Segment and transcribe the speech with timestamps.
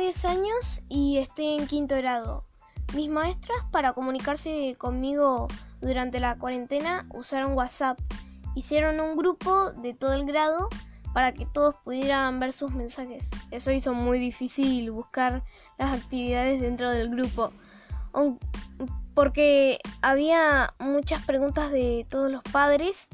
[0.00, 2.44] 10 años y estoy en quinto grado.
[2.94, 5.46] Mis maestras para comunicarse conmigo
[5.82, 7.98] durante la cuarentena usaron WhatsApp.
[8.54, 10.70] Hicieron un grupo de todo el grado
[11.12, 13.30] para que todos pudieran ver sus mensajes.
[13.50, 15.44] Eso hizo muy difícil buscar
[15.76, 17.52] las actividades dentro del grupo.
[19.14, 23.08] Porque había muchas preguntas de todos los padres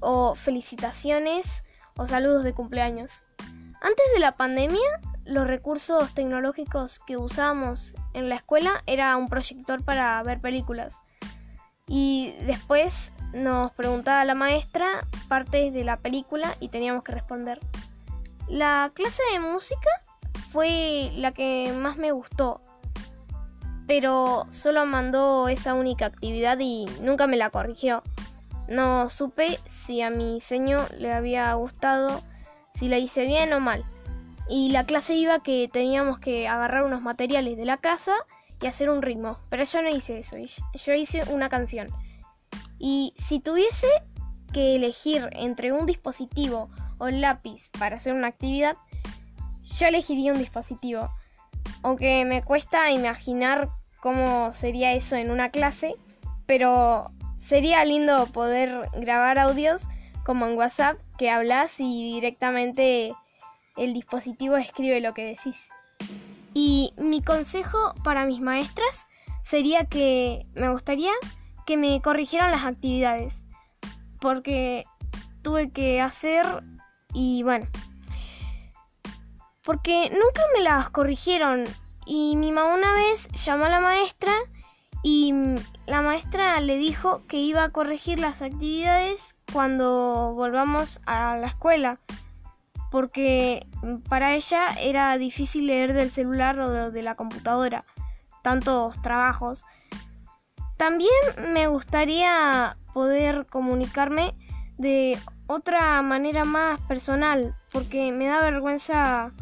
[0.00, 1.64] o felicitaciones
[1.96, 3.24] o saludos de cumpleaños.
[3.80, 9.84] Antes de la pandemia, los recursos tecnológicos que usábamos en la escuela era un proyector
[9.84, 11.00] para ver películas.
[11.86, 17.60] Y después nos preguntaba la maestra partes de la película y teníamos que responder.
[18.48, 19.90] La clase de música
[20.50, 22.60] fue la que más me gustó,
[23.86, 28.02] pero solo mandó esa única actividad y nunca me la corrigió.
[28.68, 32.22] No supe si a mi diseño le había gustado,
[32.72, 33.84] si la hice bien o mal.
[34.48, 38.12] Y la clase iba que teníamos que agarrar unos materiales de la casa
[38.60, 39.38] y hacer un ritmo.
[39.48, 40.36] Pero yo no hice eso,
[40.74, 41.88] yo hice una canción.
[42.78, 43.88] Y si tuviese
[44.52, 48.76] que elegir entre un dispositivo o un lápiz para hacer una actividad,
[49.64, 51.10] yo elegiría un dispositivo.
[51.82, 53.70] Aunque me cuesta imaginar
[54.00, 55.94] cómo sería eso en una clase,
[56.46, 59.88] pero sería lindo poder grabar audios
[60.24, 63.14] como en WhatsApp que hablas y directamente
[63.76, 65.68] el dispositivo escribe lo que decís.
[66.54, 69.06] Y mi consejo para mis maestras
[69.42, 71.12] sería que me gustaría
[71.66, 73.44] que me corrigieran las actividades.
[74.20, 74.84] Porque
[75.42, 76.46] tuve que hacer
[77.12, 77.66] y bueno.
[79.62, 81.64] Porque nunca me las corrigieron.
[82.04, 84.32] Y mi mamá una vez llamó a la maestra
[85.04, 85.32] y
[85.86, 91.98] la maestra le dijo que iba a corregir las actividades cuando volvamos a la escuela
[92.92, 93.66] porque
[94.10, 97.86] para ella era difícil leer del celular o de la computadora,
[98.42, 99.64] tantos trabajos.
[100.76, 101.10] También
[101.54, 104.34] me gustaría poder comunicarme
[104.76, 109.32] de otra manera más personal, porque me da vergüenza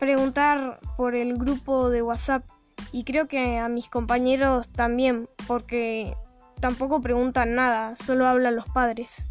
[0.00, 2.44] preguntar por el grupo de WhatsApp
[2.90, 6.16] y creo que a mis compañeros también, porque
[6.58, 9.28] tampoco preguntan nada, solo hablan los padres.